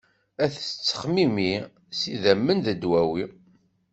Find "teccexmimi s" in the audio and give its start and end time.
0.53-1.99